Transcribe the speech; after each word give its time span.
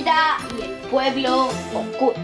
Hilda 0.00 0.38
y 0.58 0.62
el 0.62 0.70
pueblo 0.88 1.48
oculto. 1.74 2.20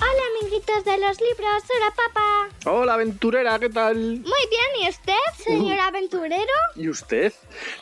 Hola, 0.00 0.22
amiguitos 0.40 0.84
de 0.86 0.98
los 0.98 1.20
libros. 1.20 1.62
Hola, 1.76 1.94
papá. 1.94 2.48
Hola, 2.64 2.94
aventurera, 2.94 3.58
¿qué 3.58 3.68
tal? 3.68 3.96
Muy 3.96 4.22
bien, 4.22 4.82
¿y 4.82 4.88
usted, 4.88 5.12
señor 5.36 5.78
aventurero? 5.78 6.42
¿Y 6.74 6.88
usted? 6.88 7.34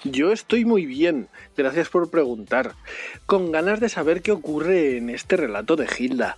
Yo 0.03 0.33
estoy 0.33 0.65
muy 0.65 0.85
bien, 0.85 1.29
gracias 1.57 1.89
por 1.89 2.11
preguntar. 2.11 2.75
Con 3.27 3.53
ganas 3.53 3.79
de 3.79 3.89
saber 3.89 4.21
qué 4.21 4.33
ocurre 4.33 4.97
en 4.97 5.11
este 5.11 5.37
relato 5.37 5.77
de 5.77 5.87
Hilda. 5.97 6.37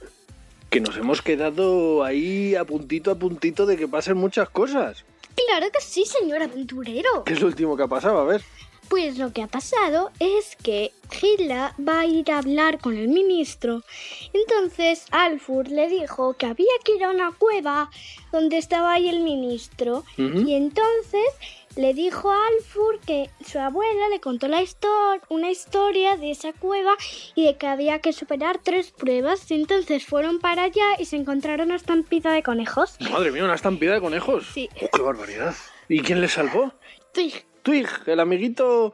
Que 0.73 0.81
nos 0.81 0.97
hemos 0.97 1.21
quedado 1.21 2.03
ahí 2.03 2.55
a 2.55 2.65
puntito 2.65 3.11
a 3.11 3.15
puntito 3.15 3.67
de 3.67 3.77
que 3.77 3.87
pasen 3.87 4.17
muchas 4.17 4.49
cosas. 4.49 5.05
Claro 5.47 5.71
que 5.71 5.83
sí, 5.83 6.07
señor 6.07 6.43
aventurero. 6.43 7.25
¿Qué 7.25 7.35
es 7.35 7.43
lo 7.43 7.49
último 7.49 7.77
que 7.77 7.83
ha 7.83 7.89
pasado? 7.89 8.19
A 8.21 8.25
ver. 8.25 8.43
Pues 8.89 9.19
lo 9.19 9.35
que 9.35 9.43
ha 9.43 9.49
pasado 9.49 10.11
es 10.19 10.57
que 10.57 10.93
Hilda 11.21 11.75
va 11.79 12.01
a 12.01 12.07
ir 12.07 12.31
a 12.33 12.39
hablar 12.39 12.79
con 12.79 12.97
el 12.97 13.09
ministro. 13.09 13.83
Entonces 14.33 15.05
Alfur 15.11 15.69
le 15.69 15.89
dijo 15.89 16.33
que 16.39 16.47
había 16.47 16.73
que 16.85 16.97
ir 16.97 17.05
a 17.05 17.11
una 17.11 17.33
cueva 17.33 17.91
donde 18.33 18.57
estaba 18.57 18.95
ahí 18.95 19.11
el 19.11 19.21
ministro. 19.21 20.05
Y 20.17 20.55
entonces 20.55 21.27
le 21.77 21.95
dijo 21.95 22.31
a 22.31 22.37
Alfur 22.59 23.01
que 23.01 23.31
su 23.47 23.59
abuela 23.59 24.09
le 24.11 24.21
contó 24.21 24.49
la 24.49 24.63
histor- 24.63 25.21
una 25.29 25.51
historia 25.51 26.17
de 26.17 26.31
esa 26.31 26.53
cueva 26.53 26.95
y 27.35 27.47
de 27.47 27.57
que 27.57 27.67
había 27.67 28.01
que 28.01 28.13
superar 28.13 28.59
tres 28.63 28.91
pruebas. 28.91 29.51
Y 29.51 29.55
entonces 29.55 30.05
fueron 30.07 30.39
para 30.39 30.65
allá 30.65 30.85
y 30.99 31.07
se 31.07 31.17
encontraron 31.17 31.69
una 31.69 31.77
estampida 31.77 32.33
de 32.33 32.43
conejos. 32.43 32.97
Madre 33.11 33.31
mía, 33.33 33.45
una 33.45 33.55
estampida 33.55 33.95
de 33.95 34.01
conejos. 34.01 34.47
Sí. 34.53 34.69
Oh, 34.83 34.89
¡Qué 34.97 35.03
barbaridad! 35.03 35.55
¿Y 35.89 36.01
quién 36.01 36.21
le 36.21 36.29
salvó? 36.29 36.73
Twig. 37.13 37.45
Twig, 37.63 37.89
el 38.07 38.21
amiguito 38.21 38.93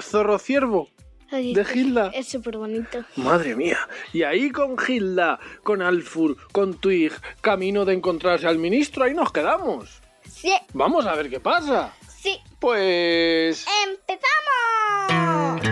zorro 0.00 0.38
ciervo. 0.38 0.88
Ay, 1.32 1.54
¿De 1.54 1.64
Hilda? 1.74 2.10
Es 2.12 2.26
súper 2.28 2.56
bonito. 2.58 3.04
Madre 3.16 3.54
mía. 3.54 3.78
Y 4.12 4.24
ahí 4.24 4.50
con 4.50 4.76
Hilda, 4.86 5.38
con 5.62 5.80
Alfur, 5.80 6.36
con 6.50 6.74
Twig, 6.74 7.12
camino 7.40 7.84
de 7.84 7.94
encontrarse 7.94 8.48
al 8.48 8.58
ministro, 8.58 9.04
ahí 9.04 9.14
nos 9.14 9.30
quedamos. 9.32 10.00
Sí, 10.28 10.52
Vamos 10.72 11.06
a 11.06 11.14
ver 11.14 11.30
qué 11.30 11.38
pasa. 11.38 11.92
Sí. 12.20 12.38
Pues... 12.58 13.66
¡Empezamos! 13.86 15.62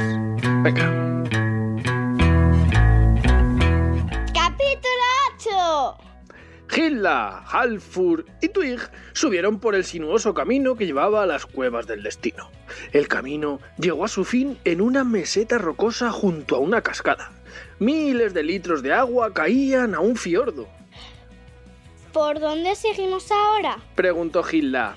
Venga. 0.63 0.87
Capítulo 4.33 5.05
8. 5.37 5.99
Hilda, 6.75 7.45
Alfur 7.51 8.27
y 8.41 8.49
Twig 8.49 8.79
subieron 9.13 9.59
por 9.59 9.75
el 9.75 9.85
sinuoso 9.85 10.33
camino 10.35 10.77
que 10.77 10.87
llevaba 10.87 11.23
a 11.23 11.27
las 11.27 11.45
cuevas 11.47 11.87
del 11.87 12.03
destino. 12.03 12.51
El 12.93 13.09
camino 13.09 13.61
llegó 13.79 14.05
a 14.05 14.09
su 14.09 14.25
fin 14.25 14.59
en 14.65 14.81
una 14.81 15.05
meseta 15.05 15.59
rocosa 15.59 16.11
junto 16.11 16.57
a 16.57 16.61
una 16.61 16.83
cascada. 16.83 17.33
Miles 17.79 18.35
de 18.35 18.43
litros 18.43 18.83
de 18.83 18.93
agua 18.93 19.33
caían 19.33 19.95
a 19.95 20.01
un 20.01 20.17
fiordo. 20.17 20.69
¿Por 22.13 22.41
dónde 22.41 22.75
seguimos 22.75 23.31
ahora? 23.31 23.79
Preguntó 23.95 24.45
Hilda. 24.51 24.97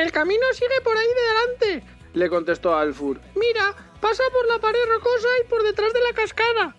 El 0.00 0.12
camino 0.12 0.42
sigue 0.54 0.80
por 0.82 0.96
ahí 0.96 1.06
de 1.06 1.68
delante, 1.74 1.86
le 2.14 2.28
contestó 2.30 2.74
Alfur. 2.74 3.20
Mira, 3.34 3.74
pasa 4.00 4.22
por 4.32 4.48
la 4.48 4.58
pared 4.58 4.78
rocosa 4.88 5.28
y 5.44 5.48
por 5.48 5.62
detrás 5.62 5.92
de 5.92 6.00
la 6.00 6.14
cascada. 6.14 6.74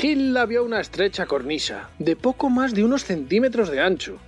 Hilda 0.00 0.46
vio 0.46 0.64
una 0.64 0.80
estrecha 0.80 1.26
cornisa, 1.26 1.90
de 1.98 2.16
poco 2.16 2.48
más 2.48 2.72
de 2.74 2.82
unos 2.82 3.04
centímetros 3.04 3.70
de 3.70 3.80
ancho. 3.80 4.18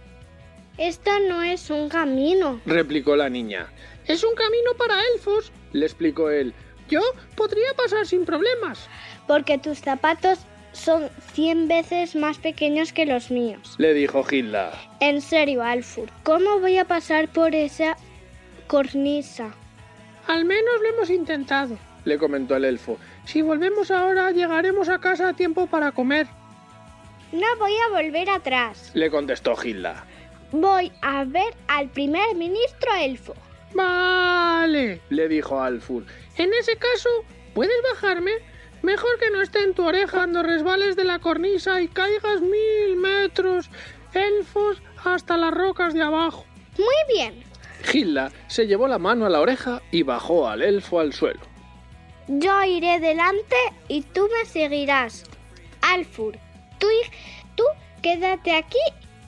Esto 0.76 1.10
no 1.26 1.42
es 1.42 1.70
un 1.70 1.88
camino. 1.88 2.60
replicó 2.66 3.16
la 3.16 3.30
niña. 3.30 3.72
Es 4.06 4.22
un 4.24 4.34
camino 4.34 4.72
para 4.76 5.00
elfos, 5.14 5.50
le 5.72 5.86
explicó 5.86 6.30
él. 6.30 6.52
Yo 6.88 7.00
podría 7.34 7.72
pasar 7.74 8.06
sin 8.06 8.24
problemas, 8.26 8.88
Porque 9.26 9.58
tus 9.58 9.78
zapatos 9.80 10.38
son 10.72 11.08
100 11.32 11.68
veces 11.68 12.14
más 12.14 12.38
pequeños 12.38 12.92
que 12.92 13.06
los 13.06 13.30
míos. 13.30 13.74
le 13.78 13.94
dijo 13.94 14.24
Hilda. 14.30 14.72
En 15.00 15.20
serio, 15.22 15.62
Alfur, 15.62 16.10
¿cómo 16.22 16.60
voy 16.60 16.76
a 16.78 16.84
pasar 16.84 17.28
por 17.28 17.54
esa 17.54 17.96
cornisa? 18.68 19.50
Al 20.28 20.44
menos 20.44 20.74
lo 20.82 20.88
hemos 20.90 21.10
intentado, 21.10 21.76
le 22.04 22.18
comentó 22.18 22.54
el 22.56 22.64
elfo. 22.64 22.98
Si 23.24 23.42
volvemos 23.42 23.90
ahora, 23.90 24.30
llegaremos 24.30 24.88
a 24.88 24.98
casa 25.00 25.30
a 25.30 25.34
tiempo 25.34 25.66
para 25.66 25.90
comer, 25.92 26.26
No 27.32 27.46
voy 27.58 27.72
a 27.86 27.90
volver 28.02 28.30
atrás. 28.30 28.90
le 28.94 29.10
contestó 29.10 29.54
Hilda. 29.62 30.04
Voy 30.52 30.90
a 31.02 31.24
ver 31.24 31.54
al 31.66 31.88
primer 31.90 32.34
ministro 32.36 32.90
elfo. 32.98 33.34
Vale, 33.74 35.00
le 35.10 35.28
dijo 35.28 35.60
Alfur. 35.60 36.04
En 36.36 36.52
ese 36.54 36.76
caso, 36.76 37.08
¿puedes 37.54 37.76
bajarme? 37.92 38.32
Mejor 38.82 39.18
que 39.18 39.30
no 39.30 39.42
esté 39.42 39.62
en 39.62 39.74
tu 39.74 39.84
oreja 39.86 40.12
cuando 40.18 40.42
resbales 40.42 40.96
de 40.96 41.04
la 41.04 41.18
cornisa 41.18 41.80
y 41.82 41.88
caigas 41.88 42.40
mil 42.40 42.96
metros, 42.96 43.68
elfos, 44.14 44.80
hasta 45.04 45.36
las 45.36 45.52
rocas 45.52 45.92
de 45.94 46.02
abajo. 46.02 46.46
Muy 46.78 47.14
bien. 47.14 47.42
Hilda 47.92 48.30
se 48.46 48.66
llevó 48.66 48.88
la 48.88 48.98
mano 48.98 49.26
a 49.26 49.30
la 49.30 49.40
oreja 49.40 49.82
y 49.90 50.02
bajó 50.02 50.48
al 50.48 50.62
elfo 50.62 51.00
al 51.00 51.12
suelo. 51.12 51.40
Yo 52.28 52.62
iré 52.64 53.00
delante 53.00 53.56
y 53.88 54.02
tú 54.02 54.28
me 54.38 54.46
seguirás. 54.46 55.24
Alfur, 55.80 56.36
tú, 56.78 56.86
tú 57.54 57.64
quédate 58.02 58.54
aquí 58.54 58.78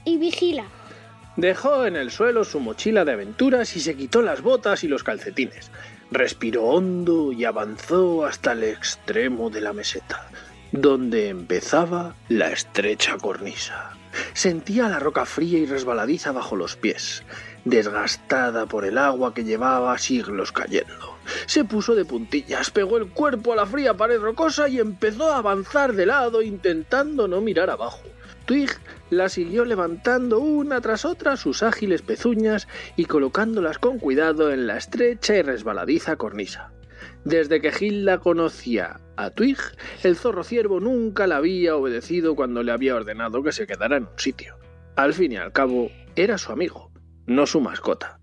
y 0.05 0.19
vigila. 0.19 0.65
Dejó 1.37 1.87
en 1.87 1.97
el 1.97 2.11
suelo 2.11 2.45
su 2.45 2.61
mochila 2.61 3.05
de 3.05 3.13
aventuras 3.13 3.75
y 3.77 3.81
se 3.81 3.97
quitó 3.97 4.21
las 4.21 4.43
botas 4.43 4.85
y 4.85 4.89
los 4.89 5.05
calcetines. 5.05 5.71
Respiró 6.11 6.65
hondo 6.65 7.33
y 7.33 7.45
avanzó 7.45 8.27
hasta 8.27 8.53
el 8.53 8.65
extremo 8.65 9.49
de 9.49 9.61
la 9.61 9.73
meseta, 9.73 10.29
donde 10.73 11.29
empezaba 11.29 12.17
la 12.29 12.51
estrecha 12.51 13.17
cornisa. 13.17 13.93
Sentía 14.35 14.89
la 14.89 14.99
roca 14.99 15.25
fría 15.25 15.59
y 15.59 15.67
resbaladiza 15.67 16.33
bajo 16.33 16.57
los 16.57 16.77
pies, 16.77 17.23
desgastada 17.65 18.67
por 18.67 18.85
el 18.85 18.99
agua 18.99 19.35
que 19.35 19.45
llevaba 19.45 19.97
siglos 19.99 20.53
cayendo. 20.53 21.19
Se 21.47 21.65
puso 21.65 21.95
de 21.95 22.05
puntillas, 22.05 22.71
pegó 22.71 22.97
el 22.97 23.09
cuerpo 23.09 23.53
a 23.53 23.57
la 23.57 23.67
fría 23.67 23.95
pared 23.95 24.21
rocosa 24.21 24.69
y 24.69 24.79
empezó 24.79 25.31
a 25.33 25.39
avanzar 25.39 25.93
de 25.95 26.07
lado 26.07 26.43
intentando 26.43 27.29
no 27.29 27.41
mirar 27.41 27.71
abajo. 27.71 28.03
Twig 28.47 28.71
la 29.11 29.29
siguió 29.29 29.65
levantando 29.65 30.41
una 30.41 30.81
tras 30.81 31.05
otra 31.05 31.37
sus 31.37 31.63
ágiles 31.63 32.03
pezuñas 32.03 32.67
y 32.97 33.05
colocándolas 33.05 33.79
con 33.79 33.99
cuidado 33.99 34.51
en 34.53 34.67
la 34.67 34.77
estrecha 34.77 35.37
y 35.37 35.43
resbaladiza 35.43 36.17
cornisa. 36.17 36.73
Desde 37.25 37.61
que 37.61 37.73
Hilda 37.79 38.19
conocía 38.19 38.99
a 39.17 39.31
Twig, 39.31 39.59
el 40.03 40.17
zorro 40.17 40.43
ciervo 40.43 40.81
nunca 40.81 41.27
la 41.27 41.37
había 41.37 41.77
obedecido 41.77 42.35
cuando 42.35 42.63
le 42.63 42.73
había 42.73 42.97
ordenado 42.97 43.43
que 43.43 43.53
se 43.53 43.67
quedara 43.67 43.99
en 43.99 44.05
un 44.05 44.19
sitio. 44.19 44.57
Al 44.97 45.13
fin 45.13 45.33
y 45.33 45.37
al 45.37 45.53
cabo, 45.53 45.91
era 46.17 46.39
su 46.39 46.51
amigo, 46.51 46.90
no 47.31 47.47
su 47.47 47.61
mascota. 47.61 48.19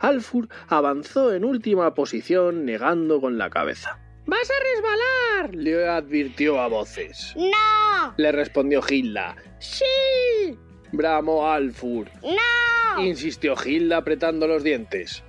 Alfur 0.00 0.48
avanzó 0.68 1.34
en 1.34 1.44
última 1.44 1.94
posición 1.94 2.66
negando 2.66 3.20
con 3.20 3.38
la 3.38 3.48
cabeza. 3.48 3.98
¡Vas 4.26 4.50
a 4.50 4.62
resbalar! 4.74 5.54
le 5.54 5.88
advirtió 5.88 6.60
a 6.60 6.68
voces. 6.68 7.34
¡No! 7.36 8.14
Le 8.18 8.30
respondió 8.32 8.82
Hilda. 8.86 9.34
¡Sí! 9.58 10.58
bramó 10.92 11.50
Alfur. 11.50 12.10
¡No! 12.22 13.02
Insistió 13.02 13.54
Hilda 13.64 13.96
apretando 13.96 14.46
los 14.46 14.62
dientes. 14.62 15.22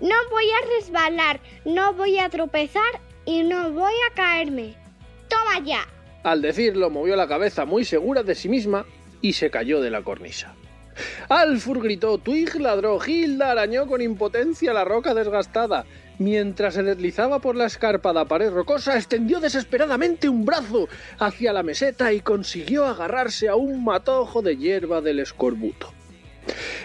No 0.00 0.16
voy 0.30 0.46
a 0.50 0.66
resbalar, 0.78 1.40
no 1.66 1.92
voy 1.92 2.18
a 2.18 2.30
tropezar 2.30 3.00
y 3.26 3.42
no 3.42 3.70
voy 3.70 3.94
a 4.10 4.14
caerme. 4.14 4.76
¡Toma 5.28 5.62
ya! 5.62 5.86
Al 6.22 6.40
decirlo, 6.40 6.88
movió 6.88 7.16
la 7.16 7.28
cabeza 7.28 7.66
muy 7.66 7.84
segura 7.84 8.22
de 8.22 8.34
sí 8.34 8.48
misma 8.48 8.86
y 9.20 9.34
se 9.34 9.50
cayó 9.50 9.82
de 9.82 9.90
la 9.90 10.02
cornisa. 10.02 10.54
Alfur 11.28 11.82
gritó, 11.82 12.18
Twig 12.18 12.56
ladró, 12.60 12.98
Hilda 13.04 13.50
arañó 13.50 13.86
con 13.86 14.00
impotencia 14.00 14.72
la 14.72 14.84
roca 14.84 15.14
desgastada. 15.14 15.84
Mientras 16.18 16.74
se 16.74 16.82
deslizaba 16.82 17.38
por 17.38 17.54
la 17.54 17.66
escarpada 17.66 18.24
pared 18.24 18.50
rocosa, 18.50 18.96
extendió 18.96 19.38
desesperadamente 19.38 20.28
un 20.28 20.44
brazo 20.44 20.88
hacia 21.18 21.52
la 21.52 21.62
meseta 21.62 22.12
y 22.12 22.20
consiguió 22.20 22.86
agarrarse 22.86 23.48
a 23.48 23.54
un 23.54 23.84
matojo 23.84 24.42
de 24.42 24.56
hierba 24.56 25.00
del 25.00 25.20
escorbuto. 25.20 25.97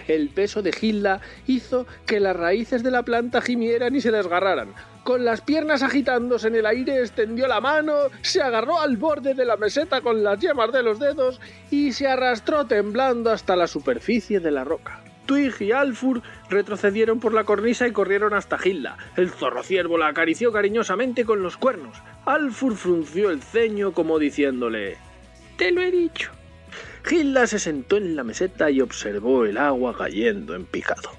El 0.08 0.28
peso 0.28 0.62
de 0.62 0.74
Hilda 0.78 1.20
hizo 1.46 1.86
que 2.06 2.20
las 2.20 2.36
raíces 2.36 2.82
de 2.82 2.90
la 2.90 3.02
planta 3.02 3.40
gimieran 3.40 3.94
y 3.94 4.00
se 4.00 4.10
desgarraran. 4.10 4.74
Con 5.04 5.24
las 5.24 5.42
piernas 5.42 5.82
agitándose 5.82 6.48
en 6.48 6.54
el 6.54 6.66
aire, 6.66 7.00
extendió 7.00 7.46
la 7.46 7.60
mano, 7.60 7.94
se 8.22 8.40
agarró 8.40 8.80
al 8.80 8.96
borde 8.96 9.34
de 9.34 9.44
la 9.44 9.58
meseta 9.58 10.00
con 10.00 10.24
las 10.24 10.40
yemas 10.40 10.72
de 10.72 10.82
los 10.82 10.98
dedos 10.98 11.40
y 11.70 11.92
se 11.92 12.08
arrastró 12.08 12.66
temblando 12.66 13.30
hasta 13.30 13.54
la 13.54 13.66
superficie 13.66 14.40
de 14.40 14.50
la 14.50 14.64
roca. 14.64 15.00
Twig 15.26 15.54
y 15.60 15.72
Alfur 15.72 16.22
retrocedieron 16.50 17.20
por 17.20 17.32
la 17.32 17.44
cornisa 17.44 17.86
y 17.86 17.92
corrieron 17.92 18.34
hasta 18.34 18.58
Hilda. 18.62 18.96
El 19.16 19.30
zorro 19.30 19.62
ciervo 19.62 19.98
la 19.98 20.08
acarició 20.08 20.52
cariñosamente 20.52 21.24
con 21.24 21.42
los 21.42 21.56
cuernos. 21.56 21.96
Alfur 22.24 22.76
frunció 22.76 23.30
el 23.30 23.42
ceño 23.42 23.92
como 23.92 24.18
diciéndole: 24.18 24.98
Te 25.56 25.70
lo 25.70 25.80
he 25.80 25.90
dicho. 25.90 26.30
Gilda 27.04 27.46
se 27.46 27.58
sentó 27.58 27.98
en 27.98 28.16
la 28.16 28.24
meseta 28.24 28.70
y 28.70 28.80
observó 28.80 29.44
el 29.44 29.58
agua 29.58 29.96
cayendo 29.96 30.54
en 30.54 30.64
picado. 30.64 31.10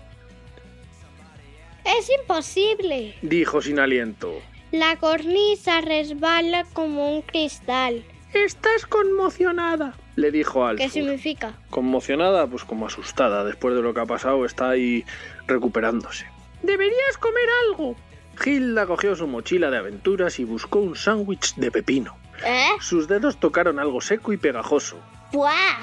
Es 1.86 2.10
imposible. 2.10 3.16
Dijo 3.22 3.62
sin 3.62 3.80
aliento. 3.80 4.34
La 4.72 4.98
cornisa 4.98 5.82
resbala 5.82 6.66
como 6.74 7.16
un 7.16 7.22
cristal. 7.22 8.04
Estás 8.34 8.86
conmocionada, 8.88 9.96
le 10.16 10.32
dijo 10.32 10.66
Alfur. 10.66 10.86
¿Qué 10.86 10.92
significa? 10.92 11.54
Conmocionada, 11.70 12.48
pues 12.48 12.66
como 12.66 12.88
asustada. 12.88 13.44
Después 13.44 13.76
de 13.76 13.82
lo 13.82 13.94
que 13.94 14.02
ha 14.02 14.06
pasado, 14.06 14.44
está 14.44 14.72
ahí 14.72 15.06
recuperándose. 15.48 16.26
Deberías 16.64 17.18
comer 17.20 17.48
algo. 17.68 17.96
Gilda 18.38 18.88
cogió 18.88 19.16
su 19.16 19.28
mochila 19.28 19.70
de 19.70 19.78
aventuras 19.78 20.40
y 20.40 20.44
buscó 20.44 20.80
un 20.80 20.96
sándwich 20.96 21.56
de 21.56 21.72
pepino. 21.72 22.18
¿Eh? 22.46 22.70
Sus 22.82 23.08
dedos 23.08 23.40
tocaron 23.40 23.80
algo 23.80 24.02
seco 24.02 24.34
y 24.34 24.38
pegajoso. 24.38 24.98
¡Buah! 25.32 25.82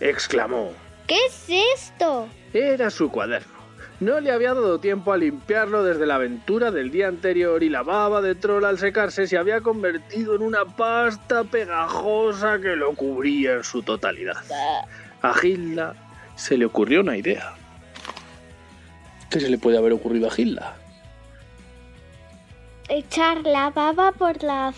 Exclamó. 0.00 0.72
¿Qué 1.06 1.16
es 1.26 1.44
esto? 1.74 2.28
Era 2.52 2.90
su 2.90 3.10
cuaderno. 3.10 3.62
No 4.00 4.18
le 4.18 4.32
había 4.32 4.52
dado 4.52 4.80
tiempo 4.80 5.12
a 5.12 5.16
limpiarlo 5.16 5.84
desde 5.84 6.06
la 6.06 6.16
aventura 6.16 6.72
del 6.72 6.90
día 6.90 7.06
anterior 7.06 7.62
y 7.62 7.68
la 7.68 7.82
baba 7.84 8.20
de 8.20 8.34
troll 8.34 8.64
al 8.64 8.78
secarse 8.78 9.28
se 9.28 9.38
había 9.38 9.60
convertido 9.60 10.34
en 10.34 10.42
una 10.42 10.64
pasta 10.64 11.44
pegajosa 11.44 12.58
que 12.58 12.74
lo 12.74 12.94
cubría 12.94 13.52
en 13.52 13.64
su 13.64 13.82
totalidad. 13.82 14.38
A 15.22 15.34
Gilda 15.34 15.94
se 16.34 16.56
le 16.56 16.64
ocurrió 16.64 17.00
una 17.00 17.16
idea. 17.16 17.54
¿Qué 19.30 19.38
se 19.38 19.48
le 19.48 19.56
puede 19.56 19.78
haber 19.78 19.92
ocurrido 19.92 20.26
a 20.26 20.30
Gilda? 20.32 20.76
Echar 22.88 23.42
la 23.46 23.70
baba 23.70 24.10
por 24.10 24.42
la, 24.42 24.74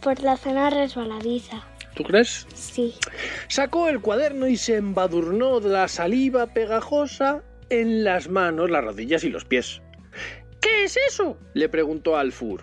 por 0.00 0.22
la 0.22 0.36
zona 0.36 0.70
resbaladiza. 0.70 1.64
¿Tú 1.98 2.04
crees? 2.04 2.46
Sí. 2.54 2.94
Sacó 3.48 3.88
el 3.88 4.00
cuaderno 4.00 4.46
y 4.46 4.56
se 4.56 4.76
embadurnó 4.76 5.58
de 5.58 5.70
la 5.70 5.88
saliva 5.88 6.46
pegajosa 6.46 7.42
en 7.70 8.04
las 8.04 8.28
manos, 8.28 8.70
las 8.70 8.84
rodillas 8.84 9.24
y 9.24 9.30
los 9.30 9.44
pies. 9.44 9.82
¿Qué 10.60 10.84
es 10.84 10.96
eso? 11.08 11.36
le 11.54 11.68
preguntó 11.68 12.16
Alfur. 12.16 12.62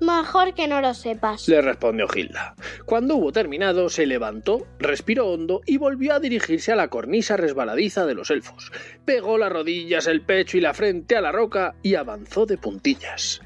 Mejor 0.00 0.54
que 0.54 0.66
no 0.66 0.80
lo 0.80 0.94
sepas. 0.94 1.46
Le 1.46 1.60
respondió 1.60 2.08
Gilda. 2.08 2.54
Cuando 2.86 3.16
hubo 3.16 3.32
terminado, 3.32 3.90
se 3.90 4.06
levantó, 4.06 4.66
respiró 4.78 5.26
hondo 5.26 5.60
y 5.66 5.76
volvió 5.76 6.14
a 6.14 6.20
dirigirse 6.20 6.72
a 6.72 6.76
la 6.76 6.88
cornisa 6.88 7.36
resbaladiza 7.36 8.06
de 8.06 8.14
los 8.14 8.30
elfos. 8.30 8.72
Pegó 9.04 9.36
las 9.36 9.52
rodillas, 9.52 10.06
el 10.06 10.22
pecho 10.22 10.56
y 10.56 10.62
la 10.62 10.72
frente 10.72 11.16
a 11.16 11.20
la 11.20 11.32
roca 11.32 11.74
y 11.82 11.96
avanzó 11.96 12.46
de 12.46 12.56
puntillas. 12.56 13.42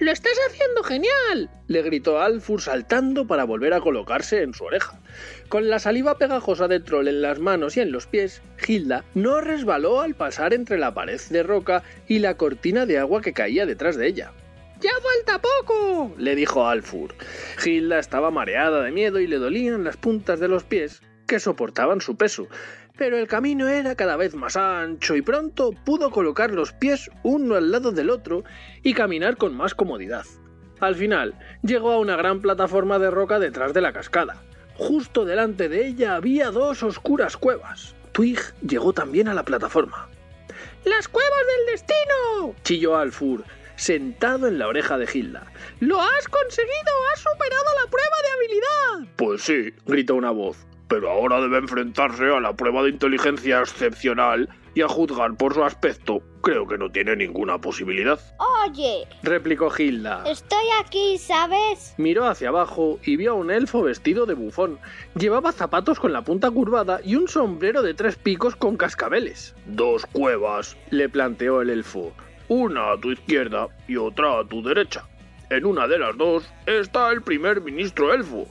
¡Lo 0.00 0.12
estás 0.12 0.32
haciendo 0.48 0.82
genial! 0.82 1.50
le 1.66 1.82
gritó 1.82 2.22
Alfur 2.22 2.62
saltando 2.62 3.26
para 3.26 3.44
volver 3.44 3.74
a 3.74 3.80
colocarse 3.80 4.42
en 4.42 4.54
su 4.54 4.64
oreja. 4.64 4.98
Con 5.50 5.68
la 5.68 5.78
saliva 5.78 6.16
pegajosa 6.16 6.68
de 6.68 6.80
troll 6.80 7.08
en 7.08 7.20
las 7.20 7.38
manos 7.38 7.76
y 7.76 7.80
en 7.80 7.92
los 7.92 8.06
pies, 8.06 8.40
Gilda 8.56 9.04
no 9.12 9.42
resbaló 9.42 10.00
al 10.00 10.14
pasar 10.14 10.54
entre 10.54 10.78
la 10.78 10.94
pared 10.94 11.20
de 11.28 11.42
roca 11.42 11.82
y 12.08 12.20
la 12.20 12.38
cortina 12.38 12.86
de 12.86 12.96
agua 12.96 13.20
que 13.20 13.34
caía 13.34 13.66
detrás 13.66 13.96
de 13.96 14.06
ella. 14.06 14.32
¡Ya 14.80 14.92
falta 15.02 15.42
poco! 15.42 16.14
le 16.16 16.34
dijo 16.34 16.66
Alfur. 16.66 17.14
Gilda 17.58 17.98
estaba 17.98 18.30
mareada 18.30 18.82
de 18.82 18.92
miedo 18.92 19.20
y 19.20 19.26
le 19.26 19.36
dolían 19.36 19.84
las 19.84 19.98
puntas 19.98 20.40
de 20.40 20.48
los 20.48 20.64
pies 20.64 21.02
que 21.26 21.40
soportaban 21.40 22.00
su 22.00 22.16
peso. 22.16 22.48
Pero 23.00 23.16
el 23.16 23.28
camino 23.28 23.66
era 23.66 23.94
cada 23.94 24.18
vez 24.18 24.34
más 24.34 24.58
ancho 24.58 25.16
y 25.16 25.22
pronto 25.22 25.70
pudo 25.72 26.10
colocar 26.10 26.50
los 26.50 26.74
pies 26.74 27.10
uno 27.22 27.54
al 27.54 27.72
lado 27.72 27.92
del 27.92 28.10
otro 28.10 28.44
y 28.82 28.92
caminar 28.92 29.38
con 29.38 29.56
más 29.56 29.74
comodidad. 29.74 30.26
Al 30.80 30.96
final, 30.96 31.34
llegó 31.62 31.92
a 31.92 31.98
una 31.98 32.16
gran 32.16 32.42
plataforma 32.42 32.98
de 32.98 33.10
roca 33.10 33.38
detrás 33.38 33.72
de 33.72 33.80
la 33.80 33.94
cascada. 33.94 34.42
Justo 34.74 35.24
delante 35.24 35.70
de 35.70 35.86
ella 35.86 36.14
había 36.14 36.50
dos 36.50 36.82
oscuras 36.82 37.38
cuevas. 37.38 37.94
Twig 38.12 38.38
llegó 38.60 38.92
también 38.92 39.28
a 39.28 39.34
la 39.34 39.46
plataforma. 39.46 40.10
¡Las 40.84 41.08
cuevas 41.08 41.46
del 41.56 41.72
destino! 41.72 42.54
chilló 42.64 42.98
Alfur, 42.98 43.44
sentado 43.76 44.46
en 44.46 44.58
la 44.58 44.68
oreja 44.68 44.98
de 44.98 45.08
Hilda. 45.10 45.50
¡Lo 45.78 46.02
has 46.02 46.28
conseguido! 46.28 46.92
¡Has 47.14 47.20
superado 47.20 47.64
la 47.82 47.90
prueba 47.90 48.16
de 48.22 48.30
habilidad! 48.34 49.14
Pues 49.16 49.40
sí, 49.40 49.74
gritó 49.86 50.16
una 50.16 50.32
voz. 50.32 50.66
Pero 50.90 51.08
ahora 51.08 51.40
debe 51.40 51.58
enfrentarse 51.58 52.24
a 52.24 52.40
la 52.40 52.52
prueba 52.52 52.82
de 52.82 52.90
inteligencia 52.90 53.60
excepcional 53.60 54.48
y 54.74 54.82
a 54.82 54.88
juzgar 54.88 55.36
por 55.36 55.54
su 55.54 55.62
aspecto, 55.64 56.20
creo 56.42 56.66
que 56.66 56.78
no 56.78 56.90
tiene 56.90 57.14
ninguna 57.14 57.60
posibilidad. 57.60 58.18
Oye, 58.66 59.06
Replicó 59.22 59.70
Hilda. 59.76 60.24
estoy 60.26 60.64
aquí, 60.84 61.16
¿sabes? 61.18 61.94
Miró 61.96 62.26
hacia 62.26 62.48
abajo 62.48 62.98
y 63.04 63.14
vio 63.16 63.32
a 63.32 63.34
un 63.34 63.52
elfo 63.52 63.82
vestido 63.82 64.26
de 64.26 64.34
bufón. 64.34 64.78
Llevaba 65.14 65.52
zapatos 65.52 66.00
con 66.00 66.12
la 66.12 66.22
punta 66.22 66.50
curvada 66.50 67.00
y 67.04 67.14
un 67.14 67.28
sombrero 67.28 67.82
de 67.82 67.94
tres 67.94 68.16
picos 68.16 68.56
con 68.56 68.76
cascabeles. 68.76 69.54
Dos 69.66 70.06
cuevas, 70.06 70.76
le 70.90 71.08
planteó 71.08 71.62
el 71.62 71.70
elfo. 71.70 72.12
Una 72.48 72.92
a 72.92 72.98
tu 73.00 73.12
izquierda 73.12 73.68
y 73.86 73.96
otra 73.96 74.40
a 74.40 74.44
tu 74.44 74.60
derecha. 74.60 75.04
En 75.50 75.64
una 75.64 75.86
de 75.86 75.98
las 75.98 76.16
dos 76.16 76.48
está 76.66 77.10
el 77.10 77.22
primer 77.22 77.60
ministro 77.60 78.12
elfo. 78.12 78.46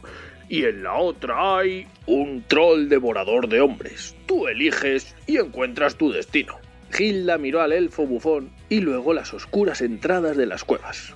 Y 0.50 0.66
en 0.66 0.84
la 0.84 0.96
otra 0.96 1.58
hay 1.58 1.88
un 2.08 2.44
troll 2.48 2.90
devorador 2.90 3.48
de 3.48 3.62
hombres. 3.62 4.16
Tú 4.26 4.48
eliges 4.48 5.16
y 5.28 5.38
encuentras 5.38 5.96
tu 5.96 6.12
destino. 6.12 6.56
Gilda 6.92 7.38
miró 7.38 7.62
al 7.62 7.72
elfo 7.72 8.08
bufón 8.08 8.52
y 8.68 8.80
luego 8.80 9.14
las 9.14 9.34
oscuras 9.34 9.82
entradas 9.82 10.36
de 10.36 10.48
las 10.48 10.64
cuevas. 10.64 11.14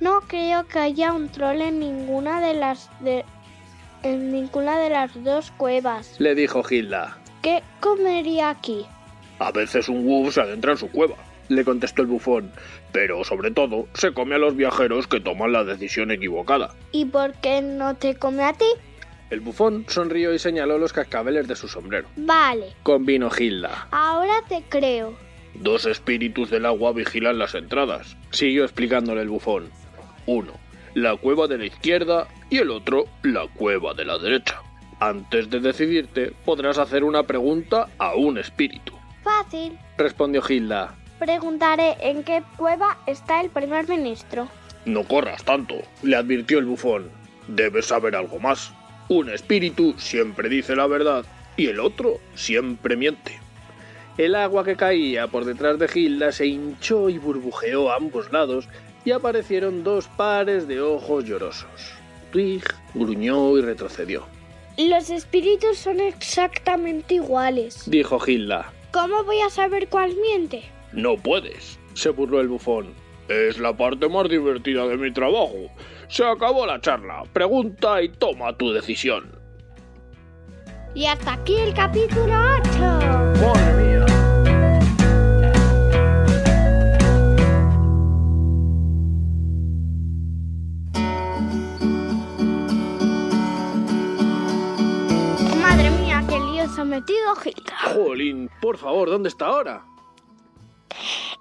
No 0.00 0.20
creo 0.22 0.66
que 0.68 0.78
haya 0.78 1.12
un 1.12 1.28
troll 1.28 1.60
en 1.60 1.80
ninguna 1.80 2.40
de 2.40 2.54
las 2.54 2.90
de 3.00 3.24
en 4.02 4.32
ninguna 4.32 4.78
de 4.78 4.90
las 4.90 5.22
dos 5.22 5.50
cuevas. 5.52 6.16
Le 6.18 6.34
dijo 6.34 6.62
Gilda. 6.62 7.18
¿Qué 7.40 7.62
comería 7.80 8.50
aquí? 8.50 8.84
A 9.38 9.50
veces 9.50 9.88
un 9.88 10.06
wolf 10.06 10.34
se 10.34 10.40
adentra 10.40 10.72
en 10.72 10.78
su 10.78 10.90
cueva, 10.90 11.16
le 11.48 11.64
contestó 11.64 12.02
el 12.02 12.08
bufón, 12.08 12.50
pero 12.92 13.24
sobre 13.24 13.50
todo 13.50 13.86
se 13.94 14.12
come 14.12 14.34
a 14.34 14.38
los 14.38 14.56
viajeros 14.56 15.06
que 15.06 15.20
toman 15.20 15.52
la 15.52 15.64
decisión 15.64 16.10
equivocada. 16.10 16.74
¿Y 16.92 17.04
por 17.06 17.34
qué 17.40 17.60
no 17.62 17.94
te 17.96 18.14
come 18.16 18.44
a 18.44 18.52
ti? 18.52 18.66
El 19.30 19.40
bufón 19.40 19.84
sonrió 19.88 20.34
y 20.34 20.38
señaló 20.38 20.78
los 20.78 20.92
cascabeles 20.92 21.48
de 21.48 21.56
su 21.56 21.66
sombrero. 21.68 22.08
Vale, 22.16 22.74
Convino 22.82 23.30
Gilda. 23.30 23.88
ahora 23.90 24.34
te 24.48 24.62
creo. 24.68 25.16
Dos 25.54 25.86
espíritus 25.86 26.50
del 26.50 26.66
agua 26.66 26.92
vigilan 26.92 27.38
las 27.38 27.54
entradas, 27.54 28.16
siguió 28.30 28.64
explicándole 28.64 29.22
el 29.22 29.28
bufón. 29.28 29.70
Uno, 30.26 30.52
la 30.94 31.16
cueva 31.16 31.46
de 31.46 31.58
la 31.58 31.66
izquierda 31.66 32.28
y 32.50 32.58
el 32.58 32.70
otro, 32.70 33.06
la 33.22 33.46
cueva 33.48 33.94
de 33.94 34.04
la 34.04 34.18
derecha. 34.18 34.60
Antes 35.00 35.50
de 35.50 35.60
decidirte, 35.60 36.32
podrás 36.44 36.78
hacer 36.78 37.02
una 37.02 37.24
pregunta 37.24 37.88
a 37.98 38.14
un 38.14 38.38
espíritu, 38.38 38.92
Fácil. 39.24 39.76
respondió 39.98 40.42
Gilda. 40.42 40.94
Preguntaré 41.24 41.94
en 42.00 42.24
qué 42.24 42.42
cueva 42.56 42.98
está 43.06 43.40
el 43.40 43.48
primer 43.48 43.88
ministro. 43.88 44.48
No 44.84 45.04
corras 45.04 45.44
tanto, 45.44 45.76
le 46.02 46.16
advirtió 46.16 46.58
el 46.58 46.64
bufón. 46.64 47.12
Debes 47.46 47.86
saber 47.86 48.16
algo 48.16 48.40
más. 48.40 48.72
Un 49.08 49.30
espíritu 49.30 49.94
siempre 49.98 50.48
dice 50.48 50.74
la 50.74 50.88
verdad 50.88 51.24
y 51.56 51.68
el 51.68 51.78
otro 51.78 52.18
siempre 52.34 52.96
miente. 52.96 53.38
El 54.18 54.34
agua 54.34 54.64
que 54.64 54.74
caía 54.74 55.28
por 55.28 55.44
detrás 55.44 55.78
de 55.78 55.86
Gilda 55.86 56.32
se 56.32 56.48
hinchó 56.48 57.08
y 57.08 57.18
burbujeó 57.18 57.92
a 57.92 57.98
ambos 57.98 58.32
lados 58.32 58.68
y 59.04 59.12
aparecieron 59.12 59.84
dos 59.84 60.08
pares 60.08 60.66
de 60.66 60.80
ojos 60.80 61.24
llorosos. 61.24 61.92
Twig 62.32 62.64
gruñó 62.94 63.56
y 63.58 63.60
retrocedió. 63.60 64.26
Los 64.76 65.08
espíritus 65.08 65.78
son 65.78 66.00
exactamente 66.00 67.14
iguales. 67.14 67.84
Dijo 67.86 68.18
Gilda. 68.18 68.72
¿Cómo 68.90 69.22
voy 69.22 69.40
a 69.42 69.50
saber 69.50 69.86
cuál 69.86 70.16
miente? 70.16 70.64
No 70.92 71.16
puedes, 71.16 71.78
se 71.94 72.10
burló 72.10 72.40
el 72.40 72.48
bufón. 72.48 72.92
Es 73.28 73.58
la 73.58 73.74
parte 73.74 74.08
más 74.08 74.28
divertida 74.28 74.86
de 74.86 74.98
mi 74.98 75.10
trabajo. 75.12 75.70
Se 76.08 76.24
acabó 76.24 76.66
la 76.66 76.80
charla. 76.80 77.22
Pregunta 77.32 78.02
y 78.02 78.10
toma 78.10 78.56
tu 78.56 78.72
decisión. 78.72 79.38
Y 80.94 81.06
hasta 81.06 81.32
aquí 81.32 81.56
el 81.56 81.72
capítulo 81.72 82.34
8. 82.60 82.80
¡Madre 83.40 83.82
mía! 83.82 84.06
Madre 95.62 95.90
mía, 95.90 96.22
qué 96.28 96.38
lío 96.38 96.68
se 96.68 96.80
ha 96.80 96.84
metido 96.84 97.34
Gilda. 97.36 97.76
Jolín, 97.94 98.50
por 98.60 98.76
favor, 98.76 99.08
¿dónde 99.08 99.30
está 99.30 99.46
ahora? 99.46 99.84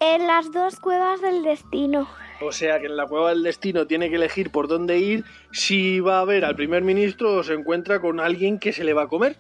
En 0.04 0.26
las 0.26 0.52
dos 0.52 0.80
cuevas 0.80 1.22
del 1.22 1.44
destino. 1.44 2.08
O 2.42 2.52
sea 2.52 2.80
que 2.80 2.88
en 2.88 2.98
la 2.98 3.06
cueva 3.06 3.30
del 3.30 3.44
destino 3.44 3.86
tiene 3.86 4.10
que 4.10 4.16
elegir 4.16 4.50
por 4.50 4.68
dónde 4.68 4.98
ir 4.98 5.24
si 5.52 6.00
va 6.00 6.20
a 6.20 6.26
ver 6.26 6.44
al 6.44 6.56
primer 6.56 6.82
ministro 6.84 7.36
o 7.36 7.44
se 7.44 7.54
encuentra 7.54 8.02
con 8.02 8.20
alguien 8.20 8.58
que 8.58 8.74
se 8.74 8.84
le 8.84 8.94
va 8.94 9.04
a 9.04 9.08
comer. 9.08 9.38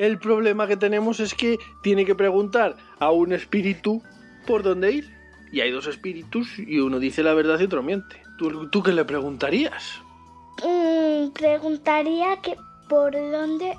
El 0.00 0.18
problema 0.18 0.66
que 0.66 0.78
tenemos 0.78 1.20
es 1.20 1.34
que 1.34 1.58
tiene 1.82 2.06
que 2.06 2.14
preguntar 2.14 2.76
a 2.98 3.10
un 3.10 3.34
espíritu 3.34 4.02
por 4.46 4.62
dónde 4.62 4.92
ir. 4.92 5.14
Y 5.52 5.60
hay 5.60 5.70
dos 5.70 5.86
espíritus 5.86 6.58
y 6.58 6.78
uno 6.78 6.98
dice 6.98 7.22
la 7.22 7.34
verdad 7.34 7.60
y 7.60 7.64
otro 7.64 7.82
miente. 7.82 8.22
¿Tú, 8.38 8.70
tú 8.70 8.82
qué 8.82 8.92
le 8.92 9.04
preguntarías? 9.04 10.00
Mm, 10.64 11.32
preguntaría 11.32 12.40
que 12.40 12.56
por 12.88 13.12
dónde 13.12 13.76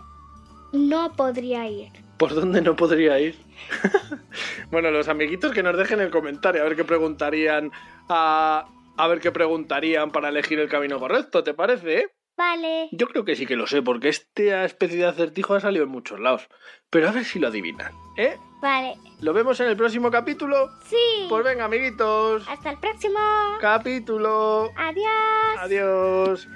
no 0.73 1.11
podría 1.13 1.67
ir. 1.67 1.89
¿Por 2.17 2.35
dónde 2.35 2.61
no 2.61 2.75
podría 2.75 3.19
ir? 3.19 3.35
bueno, 4.71 4.91
los 4.91 5.07
amiguitos 5.07 5.51
que 5.51 5.63
nos 5.63 5.77
dejen 5.77 5.99
el 5.99 6.11
comentario 6.11 6.61
a 6.61 6.65
ver 6.65 6.75
qué 6.75 6.83
preguntarían 6.83 7.71
a, 8.09 8.65
a 8.97 9.07
ver 9.07 9.19
qué 9.19 9.31
preguntarían 9.31 10.11
para 10.11 10.29
elegir 10.29 10.59
el 10.59 10.69
camino 10.69 10.99
correcto, 10.99 11.43
¿te 11.43 11.53
parece? 11.53 12.07
Vale. 12.37 12.87
Yo 12.93 13.07
creo 13.09 13.25
que 13.25 13.35
sí 13.35 13.45
que 13.45 13.57
lo 13.57 13.67
sé, 13.67 13.81
porque 13.81 14.07
esta 14.07 14.63
especie 14.63 14.97
de 14.99 15.07
acertijo 15.07 15.55
ha 15.55 15.59
salido 15.59 15.83
en 15.83 15.89
muchos 15.89 16.21
lados. 16.21 16.47
Pero 16.89 17.09
a 17.09 17.11
ver 17.11 17.25
si 17.25 17.37
lo 17.37 17.49
adivinan, 17.49 17.91
¿eh? 18.17 18.37
Vale. 18.61 18.95
¿Lo 19.19 19.33
vemos 19.33 19.59
en 19.59 19.67
el 19.67 19.75
próximo 19.75 20.09
capítulo? 20.09 20.69
Sí. 20.85 21.25
Pues 21.27 21.43
venga, 21.43 21.65
amiguitos. 21.65 22.47
Hasta 22.47 22.71
el 22.71 22.77
próximo. 22.79 23.19
Capítulo. 23.59 24.71
Adiós. 24.77 25.57
Adiós. 25.59 26.47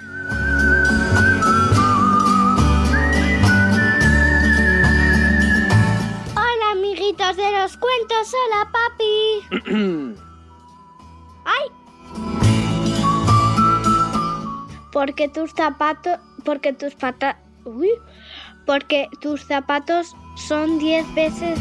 Los 7.63 7.77
cuentos. 7.77 8.33
Hola, 8.43 8.69
papi. 8.73 10.15
¡Ay! 11.45 11.69
Porque 14.91 15.29
tus 15.29 15.51
zapatos. 15.51 16.19
Porque 16.43 16.73
tus 16.73 16.93
patas. 16.95 17.37
Uy. 17.63 17.91
Porque 18.65 19.07
tus 19.21 19.45
zapatos 19.45 20.13
son 20.35 20.77
diez 20.79 21.05
veces 21.15 21.57